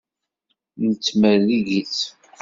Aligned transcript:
Nettmerrig-itt. 0.89 2.01